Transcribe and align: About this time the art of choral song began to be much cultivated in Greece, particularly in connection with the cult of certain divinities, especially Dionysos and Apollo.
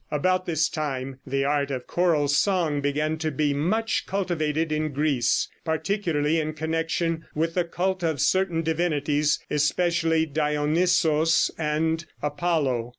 About 0.09 0.47
this 0.47 0.67
time 0.67 1.19
the 1.27 1.45
art 1.45 1.69
of 1.69 1.85
choral 1.85 2.27
song 2.27 2.81
began 2.81 3.19
to 3.19 3.29
be 3.29 3.53
much 3.53 4.07
cultivated 4.07 4.71
in 4.71 4.93
Greece, 4.93 5.47
particularly 5.63 6.39
in 6.39 6.53
connection 6.53 7.27
with 7.35 7.53
the 7.53 7.65
cult 7.65 8.01
of 8.01 8.19
certain 8.19 8.63
divinities, 8.63 9.37
especially 9.51 10.25
Dionysos 10.25 11.51
and 11.55 12.03
Apollo. 12.19 12.89